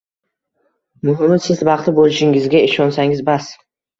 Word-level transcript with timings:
Muhimi, 1.09 1.35
siz 1.49 1.61
baxtli 1.69 1.93
bo`lishingizga 1.99 2.65
ishonsangiz, 2.71 3.21
bas 3.31 3.53